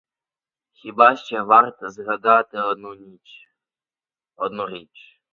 Хіба 0.73 1.15
ще 1.15 1.41
варт 1.41 1.75
згадати 1.81 2.57
одну 2.57 2.95
річ. 4.67 5.21